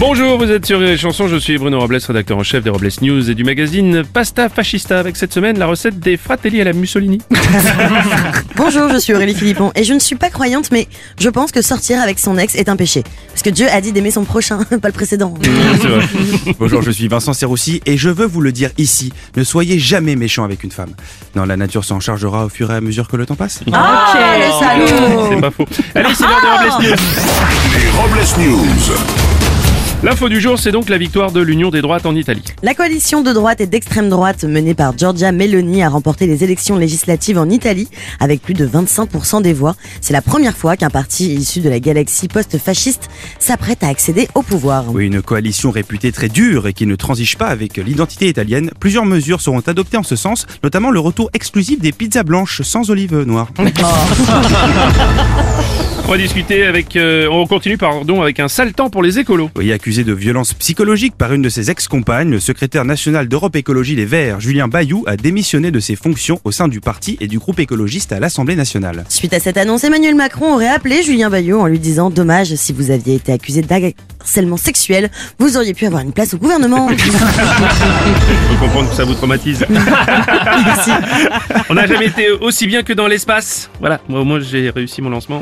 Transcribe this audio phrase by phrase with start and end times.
[0.00, 2.88] Bonjour, vous êtes sur les chansons, je suis Bruno Robles, rédacteur en chef des Robles
[3.02, 6.72] News et du magazine Pasta Fascista avec cette semaine la recette des fratelli à la
[6.72, 7.18] Mussolini.
[8.56, 10.86] Bonjour, je suis Aurélie Philippon et je ne suis pas croyante mais
[11.18, 13.02] je pense que sortir avec son ex est un péché.
[13.30, 15.34] Parce que Dieu a dit d'aimer son prochain, pas le précédent.
[16.60, 20.14] Bonjour, je suis Vincent Serroussi et je veux vous le dire ici, ne soyez jamais
[20.14, 20.92] méchant avec une femme.
[21.34, 23.62] Non, la nature s'en chargera au fur et à mesure que le temps passe.
[23.72, 25.66] Ah, le salaud C'est pas faux.
[25.96, 26.96] Allez, c'est l'heure des Robles News.
[27.74, 29.37] Les Robles News.
[30.04, 32.44] L'info du jour, c'est donc la victoire de l'Union des droites en Italie.
[32.62, 36.76] La coalition de droite et d'extrême droite menée par Giorgia Meloni a remporté les élections
[36.76, 37.88] législatives en Italie
[38.20, 39.74] avec plus de 25% des voix.
[40.00, 43.08] C'est la première fois qu'un parti issu de la galaxie post-fasciste
[43.40, 44.84] s'apprête à accéder au pouvoir.
[44.94, 48.70] Oui, une coalition réputée très dure et qui ne transige pas avec l'identité italienne.
[48.78, 52.88] Plusieurs mesures seront adoptées en ce sens, notamment le retour exclusif des pizzas blanches sans
[52.88, 53.48] olive noire.
[56.08, 59.50] On va discuter avec, euh, on continue pardon avec un sale temps pour les écolos.
[59.58, 63.94] Oui, accusé de violence psychologique par une de ses ex-compagnes, le secrétaire national d'Europe Écologie
[63.94, 67.38] Les Verts, Julien Bayou, a démissionné de ses fonctions au sein du parti et du
[67.38, 69.04] groupe écologiste à l'Assemblée nationale.
[69.10, 72.72] Suite à cette annonce, Emmanuel Macron aurait appelé Julien Bayou en lui disant Dommage, si
[72.72, 73.60] vous aviez été accusé
[74.28, 76.88] d'harcèlement sexuel, vous auriez pu avoir une place au gouvernement.
[76.98, 77.04] Je
[78.50, 79.64] peux comprendre que ça vous traumatise.
[79.70, 80.90] Merci.
[81.70, 83.70] On n'a jamais été aussi bien que dans l'espace.
[83.80, 85.40] Voilà, moi, moi j'ai réussi mon lancement.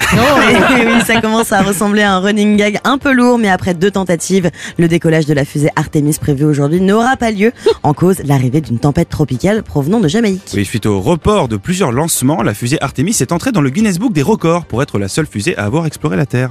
[0.78, 3.74] Et oui, ça commence à ressembler à un running gag un peu lourd, mais après
[3.74, 7.50] deux tentatives, le décollage de la fusée Artemis prévu aujourd'hui n'aura pas lieu.
[7.82, 10.52] En cause, l'arrivée d'une tempête tropicale provenant de Jamaïque.
[10.54, 13.98] Oui, suite au report de plusieurs lancements, la fusée Artemis est entrée dans le Guinness
[13.98, 16.50] Book des records pour être la seule fusée à avoir exploré la Terre.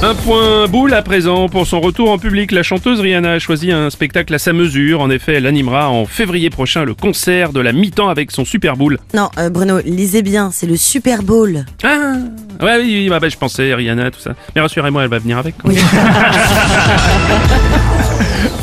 [0.00, 1.48] Un point boule à présent.
[1.48, 5.00] Pour son retour en public, la chanteuse Rihanna a choisi un spectacle à sa mesure.
[5.00, 8.76] En effet, elle animera en février prochain le concert de la mi-temps avec son Super
[8.76, 8.98] Bowl.
[9.12, 11.66] Non, euh, Bruno, lisez bien, c'est le Super Bowl.
[11.82, 12.12] Ah
[12.60, 14.34] Ouais, oui, oui, bah, bah, je pensais Rihanna, tout ça.
[14.54, 15.54] Mais rassurez-moi, elle va venir avec.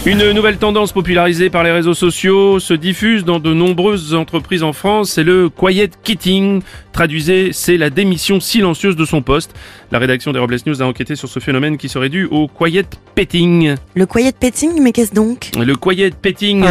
[0.05, 4.71] Une nouvelle tendance popularisée par les réseaux sociaux se diffuse dans de nombreuses entreprises en
[4.71, 6.61] France, c'est le quiet quitting.
[6.91, 9.55] Traduisez, c'est la démission silencieuse de son poste.
[9.91, 12.85] La rédaction des Robles News a enquêté sur ce phénomène qui serait dû au quiet
[13.15, 13.73] petting.
[13.95, 15.49] Le quiet petting, mais qu'est-ce donc?
[15.57, 16.63] Le quiet petting,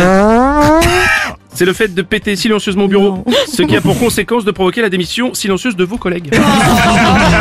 [1.52, 4.80] c'est le fait de péter silencieusement au bureau, ce qui a pour conséquence de provoquer
[4.80, 6.30] la démission silencieuse de vos collègues.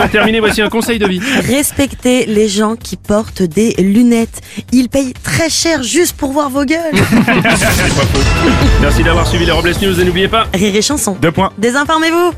[0.00, 1.20] Pour terminer, voici un conseil de vie.
[1.46, 4.40] Respectez les gens qui portent des lunettes.
[4.72, 6.78] Ils payent très cher juste pour voir vos gueules.
[8.80, 10.46] Merci d'avoir suivi les Robles News et n'oubliez pas.
[10.54, 11.16] Rire et chanson.
[11.20, 11.52] Deux points.
[11.58, 12.32] Désinformez-vous.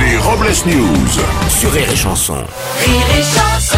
[0.00, 1.08] Les Robles News.
[1.48, 2.34] Sur Rire et Chanson.
[2.34, 3.77] Rire et chanson